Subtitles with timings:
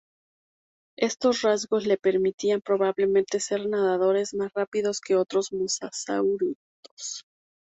[0.97, 6.55] Estos rasgos le permitían probablemente ser nadadores más rápidos que otros mosasáuridos.